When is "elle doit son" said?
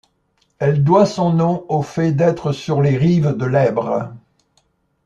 0.57-1.31